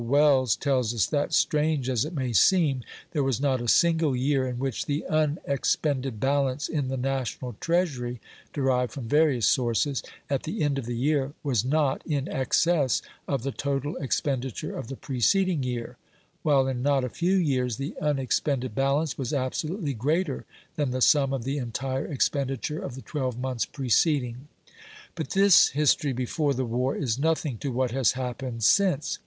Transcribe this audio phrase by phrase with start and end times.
[0.03, 4.47] Wells tells us that, strange as it may seem, "there was not a single year
[4.47, 8.19] in which the unexpended balance in the National Treasury
[8.51, 13.43] derived from various sources at the end of the year, was not in excess of
[13.43, 15.97] the total expenditure of the preceding year;
[16.41, 20.45] while in not a few years the unexpended balance was absolutely greater
[20.77, 24.47] than the sum of the entire expenditure of the twelve months preceding".
[25.13, 29.19] But this history before the war is nothing to what has happened since.